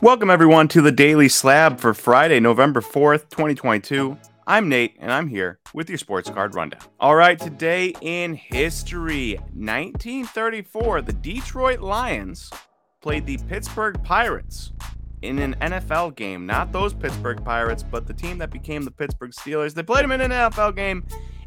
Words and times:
Welcome, 0.00 0.30
everyone, 0.30 0.68
to 0.68 0.80
the 0.80 0.92
Daily 0.92 1.28
Slab 1.28 1.80
for 1.80 1.92
Friday, 1.92 2.38
November 2.38 2.80
4th, 2.80 3.30
2022. 3.30 4.16
I'm 4.46 4.68
Nate, 4.68 4.94
and 5.00 5.10
I'm 5.10 5.26
here 5.26 5.58
with 5.74 5.88
your 5.88 5.98
sports 5.98 6.30
card 6.30 6.54
rundown. 6.54 6.82
All 7.00 7.16
right, 7.16 7.36
today 7.36 7.92
in 8.00 8.34
history, 8.34 9.38
1934, 9.54 11.02
the 11.02 11.12
Detroit 11.14 11.80
Lions 11.80 12.48
played 13.00 13.26
the 13.26 13.38
Pittsburgh 13.48 14.00
Pirates 14.04 14.72
in 15.22 15.40
an 15.40 15.56
NFL 15.60 16.14
game. 16.14 16.46
Not 16.46 16.70
those 16.70 16.94
Pittsburgh 16.94 17.44
Pirates, 17.44 17.82
but 17.82 18.06
the 18.06 18.14
team 18.14 18.38
that 18.38 18.50
became 18.50 18.84
the 18.84 18.92
Pittsburgh 18.92 19.32
Steelers. 19.32 19.74
They 19.74 19.82
played 19.82 20.04
them 20.04 20.12
in 20.12 20.20
an 20.20 20.30
NFL 20.30 20.76
game 20.76 21.04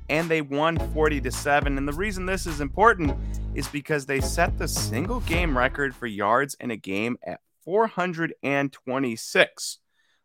and 0.09 0.27
they 0.27 0.41
won 0.41 0.77
40 0.93 1.21
to 1.21 1.31
7. 1.31 1.77
And 1.77 1.87
the 1.87 1.93
reason 1.93 2.25
this 2.25 2.45
is 2.45 2.59
important 2.59 3.17
is 3.55 3.69
because 3.69 4.05
they 4.05 4.19
set 4.19 4.57
the 4.57 4.67
single 4.67 5.21
game 5.21 5.57
record 5.57 5.95
for 5.95 6.05
yards 6.05 6.57
in 6.59 6.71
a 6.71 6.75
game 6.75 7.17
at 7.25 7.39
426. 7.63 9.77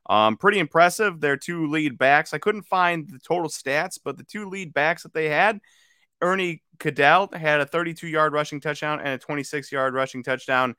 Um, 0.09 0.37
pretty 0.37 0.59
impressive. 0.59 1.21
Their 1.21 1.37
two 1.37 1.67
lead 1.67 1.99
backs. 1.99 2.33
I 2.33 2.39
couldn't 2.39 2.63
find 2.63 3.09
the 3.09 3.19
total 3.19 3.51
stats, 3.51 3.99
but 4.03 4.17
the 4.17 4.25
two 4.25 4.49
lead 4.49 4.73
backs 4.73 5.03
that 5.03 5.13
they 5.13 5.29
had, 5.29 5.61
Ernie 6.23 6.63
Caddel 6.79 7.29
had 7.33 7.61
a 7.61 7.67
32 7.67 8.07
yard 8.07 8.33
rushing 8.33 8.61
touchdown 8.61 9.01
and 9.01 9.09
a 9.09 9.19
26 9.19 9.73
yard 9.73 9.95
rushing 9.95 10.23
touchdown 10.23 10.77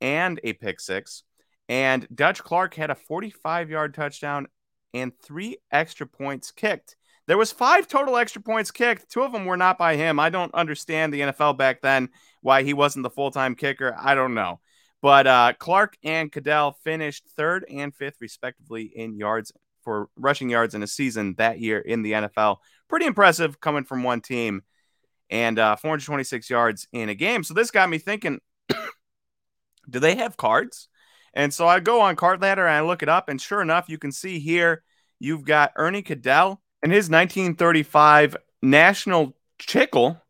and 0.00 0.40
a 0.42 0.54
pick 0.54 0.80
six. 0.80 1.24
And 1.68 2.08
Dutch 2.12 2.42
Clark 2.42 2.74
had 2.74 2.90
a 2.90 2.94
45 2.94 3.70
yard 3.70 3.94
touchdown 3.94 4.48
and 4.94 5.12
three 5.22 5.58
extra 5.70 6.06
points 6.06 6.50
kicked. 6.50 6.96
There 7.26 7.38
was 7.38 7.52
five 7.52 7.86
total 7.86 8.16
extra 8.16 8.42
points 8.42 8.72
kicked. 8.72 9.10
Two 9.10 9.22
of 9.22 9.30
them 9.30 9.44
were 9.44 9.56
not 9.56 9.78
by 9.78 9.94
him. 9.94 10.18
I 10.18 10.30
don't 10.30 10.52
understand 10.52 11.12
the 11.12 11.20
NFL 11.20 11.58
back 11.58 11.80
then 11.80 12.08
why 12.40 12.64
he 12.64 12.74
wasn't 12.74 13.04
the 13.04 13.10
full 13.10 13.30
time 13.30 13.54
kicker. 13.54 13.94
I 13.96 14.16
don't 14.16 14.34
know. 14.34 14.58
But 15.02 15.26
uh, 15.26 15.52
Clark 15.58 15.96
and 16.02 16.30
Caddel 16.30 16.72
finished 16.84 17.26
third 17.36 17.64
and 17.70 17.94
fifth, 17.94 18.16
respectively, 18.20 18.84
in 18.84 19.16
yards 19.16 19.52
for 19.82 20.08
rushing 20.16 20.50
yards 20.50 20.74
in 20.74 20.82
a 20.82 20.86
season 20.86 21.34
that 21.38 21.58
year 21.58 21.78
in 21.78 22.02
the 22.02 22.12
NFL. 22.12 22.58
Pretty 22.88 23.06
impressive 23.06 23.60
coming 23.60 23.84
from 23.84 24.02
one 24.02 24.20
team 24.20 24.62
and 25.30 25.58
uh, 25.58 25.76
426 25.76 26.50
yards 26.50 26.86
in 26.92 27.08
a 27.08 27.14
game. 27.14 27.44
So 27.44 27.54
this 27.54 27.70
got 27.70 27.88
me 27.88 27.98
thinking 27.98 28.40
do 29.90 30.00
they 30.00 30.16
have 30.16 30.36
cards? 30.36 30.88
And 31.32 31.54
so 31.54 31.66
I 31.66 31.80
go 31.80 32.00
on 32.00 32.16
Card 32.16 32.42
Ladder 32.42 32.66
and 32.66 32.76
I 32.76 32.80
look 32.80 33.02
it 33.02 33.08
up, 33.08 33.28
and 33.28 33.40
sure 33.40 33.62
enough, 33.62 33.88
you 33.88 33.98
can 33.98 34.12
see 34.12 34.40
here 34.40 34.82
you've 35.18 35.44
got 35.44 35.72
Ernie 35.76 36.02
Caddel 36.02 36.60
and 36.82 36.92
his 36.92 37.08
1935 37.08 38.36
National 38.62 39.36
Chickle 39.58 40.20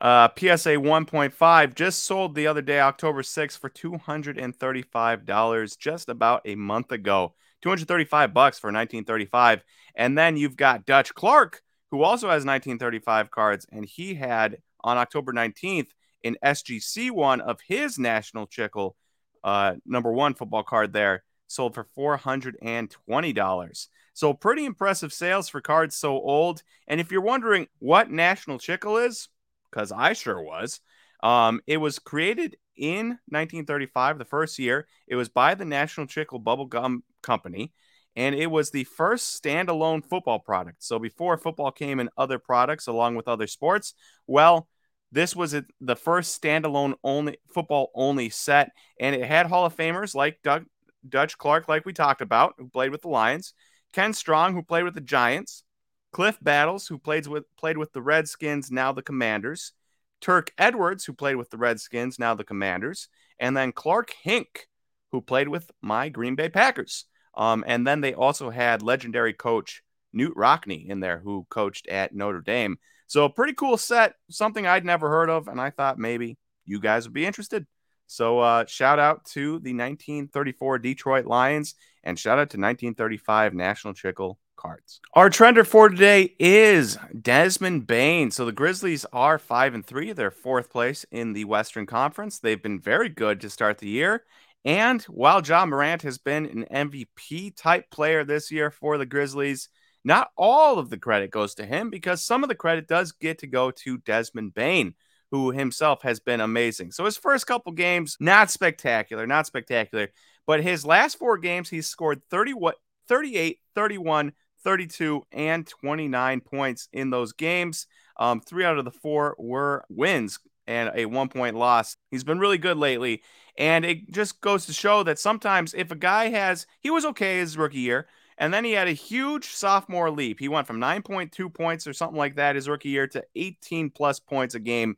uh, 0.00 0.28
PSA 0.36 0.76
1.5 0.76 1.74
just 1.74 2.04
sold 2.04 2.34
the 2.34 2.46
other 2.46 2.62
day, 2.62 2.80
October 2.80 3.22
6th, 3.22 3.58
for 3.58 3.68
$235 3.68 5.78
just 5.78 6.08
about 6.08 6.42
a 6.44 6.54
month 6.54 6.92
ago. 6.92 7.34
235 7.62 8.32
bucks 8.32 8.58
for 8.58 8.68
1935. 8.68 9.62
And 9.94 10.16
then 10.16 10.36
you've 10.36 10.56
got 10.56 10.86
Dutch 10.86 11.14
Clark, 11.14 11.62
who 11.90 12.02
also 12.02 12.28
has 12.28 12.46
1935 12.46 13.30
cards, 13.30 13.66
and 13.70 13.84
he 13.84 14.14
had 14.14 14.58
on 14.82 14.96
October 14.96 15.32
19th 15.32 15.88
an 16.24 16.36
SGC 16.42 17.10
one 17.10 17.40
of 17.40 17.60
his 17.66 17.98
National 17.98 18.46
Chickle 18.46 18.96
uh, 19.42 19.74
number 19.86 20.12
one 20.12 20.34
football 20.34 20.62
card 20.62 20.92
there 20.92 21.24
sold 21.46 21.74
for 21.74 21.86
$420. 21.96 23.88
So 24.12 24.34
pretty 24.34 24.64
impressive 24.64 25.12
sales 25.12 25.48
for 25.48 25.60
cards 25.60 25.96
so 25.96 26.12
old. 26.12 26.62
And 26.86 27.00
if 27.00 27.10
you're 27.10 27.20
wondering 27.20 27.66
what 27.78 28.10
National 28.10 28.58
Chickle 28.58 28.98
is, 28.98 29.28
because 29.70 29.92
I 29.92 30.12
sure 30.12 30.42
was. 30.42 30.80
Um, 31.22 31.60
it 31.66 31.76
was 31.76 31.98
created 31.98 32.56
in 32.76 33.08
1935, 33.28 34.18
the 34.18 34.24
first 34.24 34.58
year. 34.58 34.86
It 35.06 35.16
was 35.16 35.28
by 35.28 35.54
the 35.54 35.64
National 35.64 36.06
Chickle 36.06 36.38
Bubble 36.38 36.66
Gum 36.66 37.02
Company, 37.22 37.72
and 38.16 38.34
it 38.34 38.50
was 38.50 38.70
the 38.70 38.84
first 38.84 39.42
standalone 39.42 40.04
football 40.04 40.38
product. 40.38 40.82
So 40.82 40.98
before 40.98 41.36
football 41.36 41.70
came 41.70 42.00
in 42.00 42.08
other 42.16 42.38
products 42.38 42.86
along 42.86 43.16
with 43.16 43.28
other 43.28 43.46
sports, 43.46 43.94
well, 44.26 44.68
this 45.12 45.34
was 45.34 45.54
the 45.80 45.96
first 45.96 46.40
standalone 46.40 46.94
only 47.02 47.38
football 47.52 47.90
only 47.94 48.30
set, 48.30 48.70
and 48.98 49.14
it 49.14 49.24
had 49.24 49.46
Hall 49.46 49.66
of 49.66 49.76
Famers 49.76 50.14
like 50.14 50.38
Doug, 50.42 50.64
Dutch 51.08 51.36
Clark, 51.36 51.68
like 51.68 51.84
we 51.84 51.92
talked 51.92 52.20
about, 52.20 52.54
who 52.58 52.68
played 52.68 52.92
with 52.92 53.02
the 53.02 53.08
Lions, 53.08 53.54
Ken 53.92 54.12
Strong, 54.12 54.54
who 54.54 54.62
played 54.62 54.84
with 54.84 54.94
the 54.94 55.00
Giants, 55.00 55.64
Cliff 56.12 56.38
Battles, 56.42 56.86
who 56.86 56.98
played 56.98 57.26
with 57.26 57.44
played 57.56 57.78
with 57.78 57.92
the 57.92 58.02
Redskins, 58.02 58.70
now 58.70 58.92
the 58.92 59.02
Commanders, 59.02 59.72
Turk 60.20 60.52
Edwards, 60.58 61.04
who 61.04 61.12
played 61.12 61.36
with 61.36 61.50
the 61.50 61.58
Redskins, 61.58 62.18
now 62.18 62.34
the 62.34 62.44
Commanders, 62.44 63.08
and 63.38 63.56
then 63.56 63.72
Clark 63.72 64.14
Hink, 64.22 64.68
who 65.12 65.20
played 65.20 65.48
with 65.48 65.70
my 65.80 66.08
Green 66.08 66.34
Bay 66.34 66.48
Packers. 66.48 67.06
Um, 67.34 67.64
and 67.66 67.86
then 67.86 68.00
they 68.00 68.14
also 68.14 68.50
had 68.50 68.82
legendary 68.82 69.32
coach 69.32 69.82
Knute 70.14 70.34
Rockne 70.34 70.88
in 70.88 71.00
there, 71.00 71.18
who 71.18 71.46
coached 71.48 71.86
at 71.86 72.14
Notre 72.14 72.40
Dame. 72.40 72.78
So 73.06 73.24
a 73.24 73.30
pretty 73.30 73.54
cool 73.54 73.76
set, 73.76 74.14
something 74.30 74.66
I'd 74.66 74.84
never 74.84 75.08
heard 75.08 75.30
of, 75.30 75.48
and 75.48 75.60
I 75.60 75.70
thought 75.70 75.98
maybe 75.98 76.38
you 76.64 76.80
guys 76.80 77.06
would 77.06 77.14
be 77.14 77.26
interested. 77.26 77.66
So 78.06 78.40
uh, 78.40 78.66
shout 78.66 78.98
out 78.98 79.24
to 79.32 79.60
the 79.60 79.72
1934 79.72 80.78
Detroit 80.80 81.26
Lions, 81.26 81.74
and 82.02 82.18
shout 82.18 82.38
out 82.38 82.50
to 82.50 82.58
1935 82.58 83.54
National 83.54 83.94
Chickle 83.94 84.38
cards. 84.60 85.00
Our 85.14 85.30
trender 85.30 85.66
for 85.66 85.88
today 85.88 86.34
is 86.38 86.98
Desmond 87.20 87.86
Bane. 87.86 88.30
So 88.30 88.44
the 88.44 88.52
Grizzlies 88.52 89.06
are 89.12 89.38
five 89.38 89.74
and 89.74 89.84
three. 89.84 90.12
They're 90.12 90.30
fourth 90.30 90.70
place 90.70 91.06
in 91.10 91.32
the 91.32 91.44
Western 91.44 91.86
Conference. 91.86 92.38
They've 92.38 92.62
been 92.62 92.78
very 92.78 93.08
good 93.08 93.40
to 93.40 93.50
start 93.50 93.78
the 93.78 93.88
year. 93.88 94.24
And 94.64 95.02
while 95.04 95.42
Ja 95.42 95.64
Morant 95.64 96.02
has 96.02 96.18
been 96.18 96.66
an 96.70 96.88
MVP 96.88 97.56
type 97.56 97.90
player 97.90 98.24
this 98.24 98.50
year 98.50 98.70
for 98.70 98.98
the 98.98 99.06
Grizzlies, 99.06 99.70
not 100.04 100.30
all 100.36 100.78
of 100.78 100.90
the 100.90 100.98
credit 100.98 101.30
goes 101.30 101.54
to 101.54 101.64
him 101.64 101.88
because 101.88 102.22
some 102.22 102.42
of 102.42 102.48
the 102.48 102.54
credit 102.54 102.86
does 102.86 103.12
get 103.12 103.38
to 103.38 103.46
go 103.46 103.70
to 103.70 103.98
Desmond 103.98 104.52
Bane 104.54 104.94
who 105.30 105.50
himself 105.52 106.02
has 106.02 106.20
been 106.20 106.40
amazing. 106.40 106.90
So 106.92 107.04
his 107.04 107.16
first 107.16 107.46
couple 107.46 107.72
games, 107.72 108.16
not 108.20 108.50
spectacular, 108.50 109.26
not 109.26 109.46
spectacular. 109.46 110.08
But 110.46 110.62
his 110.62 110.84
last 110.84 111.18
four 111.18 111.38
games, 111.38 111.68
he's 111.68 111.86
scored 111.86 112.22
30 112.30 112.54
what 112.54 112.76
38, 113.08 113.58
31, 113.74 114.32
32 114.62 115.22
and 115.32 115.66
29 115.66 116.40
points 116.40 116.88
in 116.92 117.10
those 117.10 117.32
games. 117.32 117.86
Um, 118.16 118.40
three 118.40 118.64
out 118.64 118.78
of 118.78 118.84
the 118.84 118.90
four 118.90 119.34
were 119.38 119.84
wins 119.88 120.38
and 120.66 120.90
a 120.94 121.06
one 121.06 121.28
point 121.28 121.56
loss. 121.56 121.96
He's 122.10 122.24
been 122.24 122.38
really 122.38 122.58
good 122.58 122.76
lately. 122.76 123.22
And 123.58 123.84
it 123.84 124.10
just 124.10 124.40
goes 124.40 124.66
to 124.66 124.72
show 124.72 125.02
that 125.02 125.18
sometimes 125.18 125.74
if 125.74 125.90
a 125.90 125.96
guy 125.96 126.28
has, 126.28 126.66
he 126.80 126.90
was 126.90 127.04
okay 127.06 127.38
his 127.38 127.58
rookie 127.58 127.80
year, 127.80 128.06
and 128.38 128.54
then 128.54 128.64
he 128.64 128.72
had 128.72 128.88
a 128.88 128.92
huge 128.92 129.48
sophomore 129.48 130.10
leap. 130.10 130.38
He 130.40 130.48
went 130.48 130.66
from 130.66 130.80
9.2 130.80 131.52
points 131.52 131.86
or 131.86 131.92
something 131.92 132.16
like 132.16 132.36
that 132.36 132.54
his 132.54 132.68
rookie 132.68 132.88
year 132.88 133.06
to 133.08 133.24
18 133.34 133.90
plus 133.90 134.20
points 134.20 134.54
a 134.54 134.60
game 134.60 134.96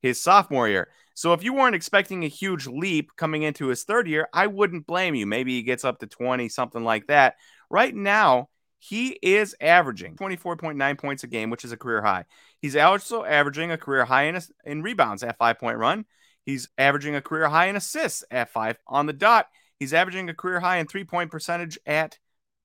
his 0.00 0.22
sophomore 0.22 0.68
year. 0.68 0.88
So 1.14 1.32
if 1.32 1.42
you 1.42 1.54
weren't 1.54 1.74
expecting 1.74 2.24
a 2.24 2.28
huge 2.28 2.66
leap 2.66 3.16
coming 3.16 3.42
into 3.42 3.68
his 3.68 3.84
third 3.84 4.06
year, 4.06 4.28
I 4.32 4.46
wouldn't 4.48 4.86
blame 4.86 5.14
you. 5.14 5.26
Maybe 5.26 5.54
he 5.54 5.62
gets 5.62 5.84
up 5.84 6.00
to 6.00 6.06
20, 6.06 6.48
something 6.48 6.84
like 6.84 7.06
that. 7.06 7.36
Right 7.70 7.94
now, 7.94 8.48
he 8.86 9.18
is 9.22 9.56
averaging 9.62 10.14
24.9 10.14 10.98
points 10.98 11.24
a 11.24 11.26
game, 11.26 11.48
which 11.48 11.64
is 11.64 11.72
a 11.72 11.76
career 11.76 12.02
high. 12.02 12.26
He's 12.60 12.76
also 12.76 13.24
averaging 13.24 13.70
a 13.70 13.78
career 13.78 14.04
high 14.04 14.24
in, 14.24 14.38
in 14.66 14.82
rebounds 14.82 15.22
at 15.22 15.38
five 15.38 15.58
point 15.58 15.78
run. 15.78 16.04
He's 16.44 16.68
averaging 16.76 17.14
a 17.14 17.22
career 17.22 17.48
high 17.48 17.68
in 17.68 17.76
assists 17.76 18.24
at 18.30 18.50
five 18.50 18.78
on 18.86 19.06
the 19.06 19.14
dot. 19.14 19.48
He's 19.78 19.94
averaging 19.94 20.28
a 20.28 20.34
career 20.34 20.60
high 20.60 20.76
in 20.76 20.86
three 20.86 21.04
point 21.04 21.30
percentage 21.30 21.78
at 21.86 22.18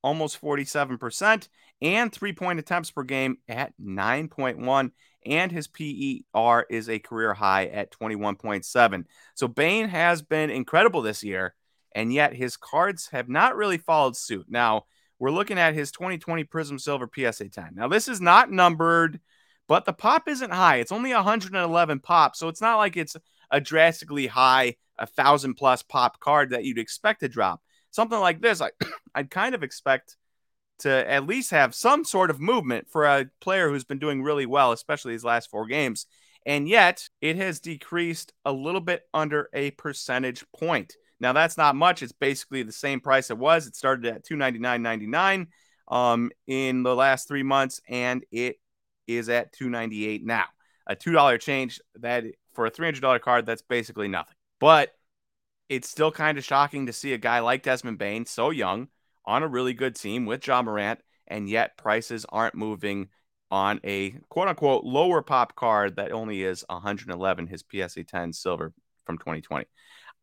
almost 0.03 0.41
47% 0.41 1.47
and 1.81 2.12
three 2.12 2.34
point 2.34 2.59
attempts 2.59 2.91
per 2.91 3.03
game 3.03 3.38
at 3.47 3.72
9.1. 3.81 4.91
And 5.25 5.51
his 5.53 5.69
PER 5.69 6.66
is 6.69 6.90
a 6.90 7.00
career 7.00 7.34
high 7.34 7.68
at 7.68 7.91
21.7. 7.91 9.06
So 9.36 9.47
Bane 9.47 9.88
has 9.88 10.22
been 10.22 10.50
incredible 10.50 11.01
this 11.01 11.24
year, 11.24 11.56
and 11.96 12.12
yet 12.12 12.34
his 12.34 12.57
cards 12.57 13.07
have 13.13 13.30
not 13.30 13.56
really 13.56 13.77
followed 13.77 14.18
suit. 14.18 14.48
Now, 14.50 14.83
we're 15.19 15.31
looking 15.31 15.60
at 15.60 15.74
his 15.74 15.92
2020 15.92 16.45
Prism 16.45 16.80
Silver 16.80 17.10
PSA 17.13 17.50
10. 17.50 17.71
Now, 17.74 17.88
this 17.88 18.07
is 18.07 18.21
not 18.21 18.51
numbered, 18.51 19.19
but 19.68 19.86
the 19.86 19.94
pop 19.94 20.27
isn't 20.27 20.51
high. 20.51 20.77
It's 20.77 20.92
only 20.92 21.13
111 21.13 22.00
pop, 22.00 22.36
so 22.36 22.48
it's 22.48 22.62
not 22.62 22.77
like 22.77 22.98
it's 22.98 23.16
a 23.51 23.60
drastically 23.62 24.27
high, 24.27 24.75
a 24.98 25.06
thousand 25.06 25.56
plus 25.56 25.83
pop 25.83 26.19
card 26.19 26.51
that 26.51 26.63
you'd 26.63 26.80
expect 26.80 27.19
to 27.19 27.30
drop. 27.30 27.62
Something 27.92 28.19
like 28.19 28.42
this, 28.42 28.62
I, 28.62 28.71
I'd 29.16 29.30
kind 29.30 29.54
of 29.54 29.63
expect 29.63 30.16
to 30.80 31.12
at 31.12 31.27
least 31.27 31.51
have 31.51 31.75
some 31.75 32.06
sort 32.06 32.30
of 32.30 32.39
movement 32.39 32.89
for 32.89 33.06
a 33.06 33.25
player 33.42 33.69
who's 33.69 33.83
been 33.83 34.00
doing 34.00 34.24
really 34.24 34.45
well, 34.45 34.72
especially 34.72 35.12
these 35.13 35.25
last 35.25 35.50
four 35.50 35.68
games. 35.68 36.06
And 36.45 36.69
yet, 36.69 37.10
it 37.22 37.36
has 37.36 37.60
decreased 37.60 38.33
a 38.45 38.54
little 38.54 38.80
bit 38.80 39.04
under 39.13 39.50
a 39.54 39.72
percentage 39.72 40.45
point. 40.57 40.95
Now 41.19 41.33
that's 41.33 41.57
not 41.57 41.75
much. 41.75 42.01
It's 42.01 42.12
basically 42.12 42.63
the 42.63 42.71
same 42.71 43.00
price 43.00 43.30
it 43.30 43.38
was. 43.38 43.68
It 43.68 43.75
started 43.75 44.06
at 44.06 44.24
two 44.24 44.36
ninety 44.36 44.60
nine 44.60 44.81
ninety 44.81 45.07
nine 45.07 45.48
um, 45.88 46.31
in 46.48 46.83
the 46.83 46.95
last 46.95 47.27
three 47.27 47.44
months, 47.44 47.81
and 47.88 48.24
it 48.31 48.57
is 49.07 49.30
at 49.30 49.51
two 49.51 49.69
ninety 49.69 50.07
eight 50.07 50.25
now. 50.25 50.45
A 50.88 50.95
two 50.95 51.12
dollar 51.12 51.38
change 51.38 51.80
that 51.95 52.25
for 52.54 52.66
a 52.66 52.69
three 52.69 52.88
hundred 52.88 53.01
dollar 53.01 53.19
card, 53.19 53.45
that's 53.45 53.62
basically 53.62 54.07
nothing. 54.07 54.36
But 54.60 54.92
it's 55.68 55.89
still 55.89 56.12
kind 56.12 56.38
of 56.38 56.44
shocking 56.44 56.88
to 56.88 56.94
see 56.94 57.13
a 57.13 57.18
guy 57.18 57.39
like 57.39 57.63
Desmond 57.63 58.00
Bane, 58.00 58.25
so 58.25 58.50
young, 58.50 58.88
on 59.25 59.44
a 59.44 59.48
really 59.48 59.74
good 59.74 59.95
team 59.95 60.25
with 60.25 60.42
John 60.42 60.65
Morant, 60.65 61.00
and 61.27 61.48
yet 61.48 61.77
prices 61.77 62.25
aren't 62.30 62.56
moving 62.56 63.10
on 63.51 63.80
a 63.83 64.12
quote 64.30 64.48
unquote 64.48 64.83
lower 64.83 65.22
pop 65.22 65.56
card 65.56 65.95
that 65.95 66.12
only 66.12 66.44
is 66.44 66.63
111, 66.69 67.48
his 67.48 67.63
PSA 67.72 68.04
10 68.04 68.33
silver 68.33 68.74
from 69.06 69.18
2020. 69.18 69.65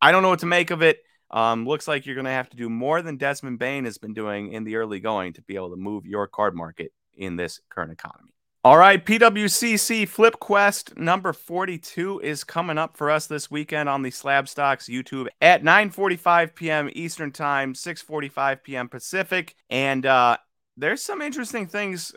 I 0.01 0.11
don't 0.11 0.23
know 0.23 0.29
what 0.29 0.39
to 0.39 0.45
make 0.45 0.71
of 0.71 0.81
it. 0.81 0.99
Um, 1.29 1.65
looks 1.65 1.87
like 1.87 2.05
you're 2.05 2.15
going 2.15 2.25
to 2.25 2.31
have 2.31 2.49
to 2.49 2.57
do 2.57 2.69
more 2.69 3.01
than 3.01 3.17
Desmond 3.17 3.59
Bane 3.59 3.85
has 3.85 3.97
been 3.97 4.13
doing 4.13 4.53
in 4.53 4.63
the 4.63 4.77
early 4.77 4.99
going 4.99 5.33
to 5.33 5.41
be 5.41 5.55
able 5.55 5.71
to 5.71 5.75
move 5.75 6.05
your 6.05 6.27
card 6.27 6.55
market 6.55 6.93
in 7.13 7.35
this 7.35 7.59
current 7.69 7.91
economy. 7.91 8.31
All 8.63 8.77
right, 8.77 9.03
PWCC 9.03 10.07
Flip 10.07 10.39
Quest 10.39 10.97
number 10.97 11.31
42 11.31 12.19
is 12.19 12.43
coming 12.43 12.77
up 12.77 12.97
for 12.97 13.09
us 13.09 13.27
this 13.27 13.49
weekend 13.49 13.87
on 13.87 14.01
the 14.01 14.11
Slab 14.11 14.49
Stocks 14.49 14.89
YouTube 14.89 15.27
at 15.41 15.63
9:45 15.63 16.53
p.m. 16.53 16.89
Eastern 16.93 17.31
Time, 17.31 17.73
6:45 17.73 18.63
p.m. 18.63 18.89
Pacific, 18.89 19.55
and 19.69 20.05
uh, 20.05 20.37
there's 20.75 21.01
some 21.01 21.21
interesting 21.21 21.67
things 21.67 22.13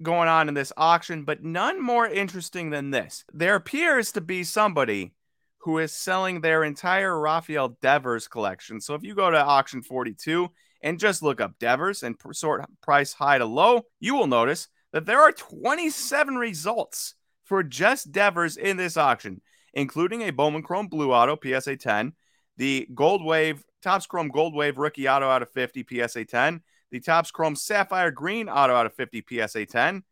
going 0.00 0.28
on 0.28 0.48
in 0.48 0.54
this 0.54 0.72
auction, 0.76 1.24
but 1.24 1.42
none 1.42 1.82
more 1.82 2.06
interesting 2.06 2.70
than 2.70 2.90
this. 2.90 3.24
There 3.32 3.56
appears 3.56 4.12
to 4.12 4.20
be 4.20 4.44
somebody 4.44 5.14
who 5.68 5.76
is 5.76 5.92
selling 5.92 6.40
their 6.40 6.64
entire 6.64 7.20
Rafael 7.20 7.76
Devers 7.82 8.26
collection. 8.26 8.80
So 8.80 8.94
if 8.94 9.02
you 9.02 9.14
go 9.14 9.30
to 9.30 9.36
auction 9.36 9.82
42 9.82 10.48
and 10.80 10.98
just 10.98 11.22
look 11.22 11.42
up 11.42 11.58
Devers 11.58 12.02
and 12.02 12.16
sort 12.32 12.64
price 12.80 13.12
high 13.12 13.36
to 13.36 13.44
low, 13.44 13.82
you 14.00 14.14
will 14.14 14.28
notice 14.28 14.68
that 14.94 15.04
there 15.04 15.20
are 15.20 15.30
27 15.30 16.36
results 16.36 17.16
for 17.44 17.62
just 17.62 18.12
Devers 18.12 18.56
in 18.56 18.78
this 18.78 18.96
auction, 18.96 19.42
including 19.74 20.22
a 20.22 20.30
Bowman 20.30 20.62
Chrome 20.62 20.86
Blue 20.86 21.12
Auto 21.12 21.36
PSA 21.36 21.76
10, 21.76 22.14
the 22.56 22.88
Gold 22.94 23.22
Wave 23.22 23.62
Topps 23.82 24.06
Chrome 24.06 24.28
Gold 24.28 24.54
Wave 24.54 24.78
Rookie 24.78 25.06
Auto 25.06 25.28
out 25.28 25.42
of 25.42 25.50
50 25.50 25.84
PSA 25.86 26.24
10, 26.24 26.62
the 26.90 27.00
Topps 27.00 27.30
Chrome 27.30 27.54
Sapphire 27.54 28.10
Green 28.10 28.48
Auto 28.48 28.72
out 28.72 28.86
of 28.86 28.94
50 28.94 29.22
PSA 29.28 29.66
10, 29.66 30.02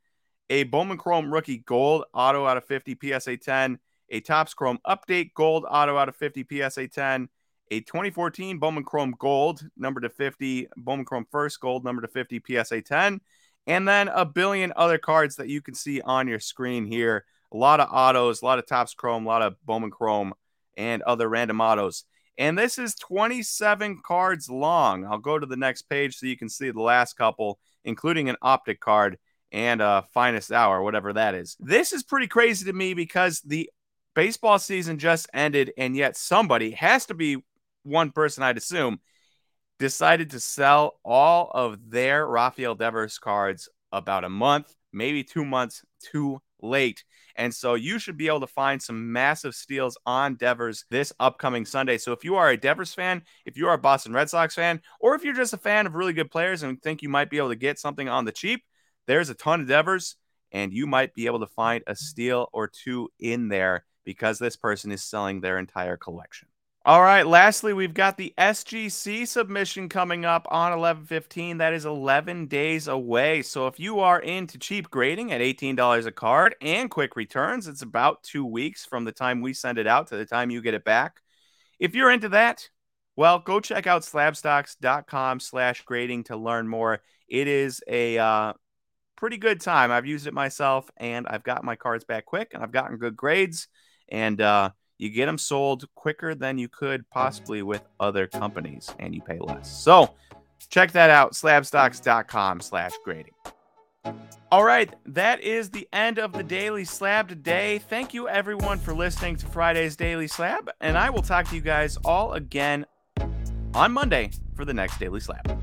a 0.51 0.65
Bowman 0.65 0.99
Chrome 0.99 1.33
Rookie 1.33 1.63
Gold 1.65 2.05
Auto 2.13 2.45
out 2.45 2.59
of 2.59 2.67
50 2.67 2.99
PSA 3.03 3.39
10, 3.39 3.79
a 4.11 4.21
Topps 4.21 4.55
Chrome 4.55 4.79
Update 4.87 5.35
Gold 5.35 5.65
Auto 5.69 5.97
out 5.97 6.09
of 6.09 6.17
50 6.17 6.47
PSA 6.51 6.89
10, 6.89 7.29
a 7.71 7.81
2014 7.81 8.59
Bowman 8.59 8.85
Chrome 8.85 9.15
Gold 9.19 9.63
number 9.77 10.01
to 10.01 10.09
50, 10.09 10.69
Bowman 10.77 11.05
Chrome 11.05 11.27
First 11.31 11.61
Gold 11.61 11.85
number 11.85 12.03
to 12.03 12.09
50 12.09 12.43
PSA 12.47 12.83
10, 12.83 13.21
and 13.67 13.89
then 13.89 14.09
a 14.09 14.25
billion 14.25 14.73
other 14.77 14.99
cards 14.99 15.37
that 15.37 15.49
you 15.49 15.61
can 15.61 15.75
see 15.75 16.01
on 16.01 16.29
your 16.29 16.41
screen 16.41 16.87
here. 16.87 17.25
A 17.53 17.57
lot 17.57 17.81
of 17.81 17.89
autos, 17.91 18.43
a 18.43 18.45
lot 18.45 18.59
of 18.59 18.67
Topps 18.67 18.95
Chrome, 18.95 19.25
a 19.25 19.29
lot 19.29 19.43
of 19.43 19.57
Bowman 19.65 19.91
Chrome, 19.91 20.35
and 20.77 21.03
other 21.03 21.29
random 21.29 21.61
autos. 21.61 22.05
And 22.39 22.59
this 22.59 22.79
is 22.79 22.95
27 22.97 24.03
cards 24.05 24.51
long. 24.51 25.07
I'll 25.07 25.19
go 25.19 25.39
to 25.39 25.47
the 25.47 25.57
next 25.57 25.83
page 25.83 26.17
so 26.17 26.27
you 26.27 26.37
can 26.37 26.49
see 26.49 26.71
the 26.71 26.83
last 26.83 27.15
couple, 27.15 27.59
including 27.85 28.29
an 28.29 28.37
optic 28.43 28.79
card 28.79 29.19
and 29.53 29.81
a 29.81 30.05
finest 30.13 30.53
hour, 30.53 30.83
whatever 30.83 31.13
that 31.15 31.35
is. 31.35 31.57
This 31.61 31.93
is 31.93 32.03
pretty 32.03 32.27
crazy 32.27 32.67
to 32.67 32.73
me 32.73 32.95
because 32.95 33.41
the 33.41 33.71
baseball 34.17 34.59
season 34.59 34.99
just 34.99 35.29
ended, 35.33 35.73
and 35.77 35.95
yet 35.95 36.17
somebody 36.17 36.73
has 36.73 37.07
to 37.07 37.15
be 37.15 37.45
one 37.85 38.11
person, 38.11 38.43
I'd 38.43 38.57
assume, 38.57 38.99
decided 39.79 40.31
to 40.31 40.41
sell 40.41 40.99
all 41.05 41.51
of 41.55 41.91
their 41.91 42.27
Rafael 42.27 42.75
Devers 42.75 43.19
cards 43.19 43.69
about 43.93 44.25
a 44.25 44.31
month, 44.31 44.75
maybe 44.93 45.23
two 45.23 45.45
months 45.45 45.85
too 46.01 46.41
late. 46.63 47.05
And 47.37 47.55
so 47.55 47.75
you 47.75 47.99
should 47.99 48.17
be 48.17 48.29
able 48.29 48.41
to 48.41 48.47
find 48.47 48.83
some 48.83 49.13
massive 49.13 49.55
steals 49.55 49.99
on 50.07 50.37
Devers 50.37 50.87
this 50.91 51.13
upcoming 51.21 51.67
Sunday. 51.67 51.99
So 51.99 52.13
if 52.13 52.25
you 52.25 52.37
are 52.37 52.49
a 52.49 52.57
Devers 52.57 52.95
fan, 52.95 53.23
if 53.45 53.59
you 53.59 53.69
are 53.69 53.75
a 53.75 53.79
Boston 53.79 54.15
Red 54.15 54.31
Sox 54.31 54.55
fan, 54.55 54.81
or 54.99 55.15
if 55.15 55.25
you're 55.25 55.35
just 55.35 55.53
a 55.53 55.59
fan 55.59 55.87
of 55.87 55.95
really 55.95 56.15
good 56.15 56.31
players 56.31 56.63
and 56.63 56.81
think 56.81 57.03
you 57.03 57.11
might 57.11 57.29
be 57.29 57.37
able 57.37 57.51
to 57.51 57.57
get 57.57 57.79
something 57.79 58.09
on 58.09 58.25
the 58.25 58.33
cheap, 58.33 58.63
there's 59.07 59.29
a 59.29 59.35
ton 59.35 59.61
of 59.61 59.69
Devers, 59.69 60.17
and 60.53 60.73
you 60.73 60.87
might 60.87 61.13
be 61.13 61.27
able 61.27 61.41
to 61.41 61.47
find 61.49 61.85
a 61.87 61.95
steal 61.95 62.49
or 62.55 62.67
two 62.67 63.11
in 63.21 63.49
there 63.49 63.85
because 64.07 64.39
this 64.39 64.57
person 64.57 64.91
is 64.91 65.03
selling 65.03 65.43
their 65.43 65.59
entire 65.59 65.99
collection. 65.99 66.49
All 66.87 67.03
right. 67.03 67.27
Lastly, 67.27 67.73
we've 67.73 67.93
got 67.93 68.17
the 68.17 68.33
SGC 68.39 69.27
submission 69.27 69.89
coming 69.89 70.25
up 70.25 70.47
on 70.53 70.73
11:15. 70.73 71.59
That 71.59 71.75
is 71.75 71.85
11 71.85 72.47
days 72.47 72.87
away. 72.87 73.43
So 73.43 73.67
if 73.67 73.81
you 73.81 73.99
are 73.99 74.21
into 74.21 74.57
cheap 74.57 74.89
grading 74.89 75.33
at 75.33 75.41
$18 75.41 76.07
a 76.07 76.13
card 76.13 76.55
and 76.61 76.89
quick 76.89 77.17
returns, 77.17 77.67
it's 77.67 77.83
about 77.83 78.23
two 78.23 78.47
weeks 78.47 78.87
from 78.87 79.03
the 79.05 79.11
time 79.11 79.41
we 79.41 79.53
send 79.53 79.79
it 79.79 79.89
out 79.89 80.07
to 80.09 80.17
the 80.17 80.25
time 80.25 80.51
you 80.51 80.63
get 80.63 80.75
it 80.75 80.85
back. 80.85 81.21
If 81.81 81.97
you're 81.97 82.13
into 82.13 82.29
that, 82.29 82.71
well, 83.17 83.41
go 83.41 83.59
check 83.59 83.89
out 83.89 84.03
slabstocks.com/grading 84.03 86.23
to 86.25 86.37
learn 86.37 86.69
more. 86.69 87.01
It 87.27 87.49
is 87.49 87.83
a 87.89 88.17
uh, 88.17 88.53
pretty 89.17 89.39
good 89.39 89.61
time. 89.61 89.91
I've 89.91 90.07
used 90.07 90.29
it 90.29 90.35
myself, 90.35 90.89
and 90.97 91.27
I've 91.27 91.43
got 91.43 91.65
my 91.65 91.75
cards 91.75 92.05
back 92.05 92.27
quick, 92.27 92.53
and 92.55 92.63
I've 92.63 92.71
gotten 92.71 92.99
good 92.99 93.17
grades, 93.17 93.67
and 94.09 94.41
uh, 94.41 94.71
you 94.99 95.11
get 95.11 95.27
them 95.27 95.39
sold 95.39 95.85
quicker 95.95 96.35
than 96.35 96.59
you 96.59 96.69
could 96.69 97.09
possibly 97.11 97.63
with 97.63 97.83
other 98.01 98.27
companies 98.27 98.91
and 98.99 99.15
you 99.15 99.23
pay 99.23 99.39
less. 99.39 99.71
So 99.71 100.15
check 100.69 100.93
that 100.93 101.11
out, 101.11 101.33
slabstocks.com 101.33 102.61
slash 102.61 102.93
grading. 103.05 103.35
All 104.53 104.65
right, 104.65 104.95
that 105.07 105.41
is 105.41 105.71
the 105.71 105.89
end 105.93 106.19
of 106.19 106.33
the 106.33 106.45
Daily 106.45 106.85
Slab 106.85 107.29
today. 107.29 107.79
Thank 107.79 108.15
you 108.15 108.29
everyone 108.29 108.79
for 108.79 108.95
listening 108.95 109.35
to 109.37 109.47
Friday's 109.47 109.97
Daily 109.97 110.29
Slab, 110.29 110.71
and 110.81 110.97
I 110.97 111.11
will 111.11 111.23
talk 111.23 111.49
to 111.49 111.57
you 111.57 111.61
guys 111.61 111.97
all 112.05 112.35
again 112.35 112.87
on 113.75 113.91
Monday 113.91 114.31
for 114.55 114.65
the 114.65 114.73
next 114.73 115.01
Daily 115.01 115.21
Slab. 115.21 115.61